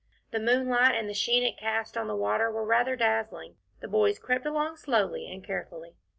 The 0.31 0.39
moonlight 0.39 0.95
and 0.95 1.07
the 1.07 1.13
sheen 1.13 1.43
it 1.43 1.59
cast 1.59 1.95
on 1.95 2.07
the 2.07 2.15
water 2.15 2.49
were 2.49 2.65
rather 2.65 2.95
dazzling. 2.95 3.57
The 3.81 3.87
boys 3.87 4.17
crept 4.17 4.47
along 4.47 4.77
slowly 4.77 5.31
and 5.31 5.43
carefully. 5.45 5.93